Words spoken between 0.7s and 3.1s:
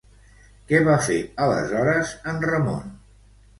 Què va fer aleshores en Ramon?